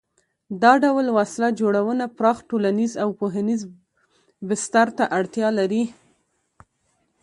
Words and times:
دا 0.61 0.73
ډول 0.83 1.07
وسله 1.17 1.47
جوړونه 1.59 2.05
پراخ 2.17 2.37
ټولنیز 2.49 2.91
او 3.03 3.09
پوهنیز 3.19 3.61
بستر 4.47 4.87
ته 4.97 5.03
اړتیا 5.17 5.49
لري. 5.59 5.83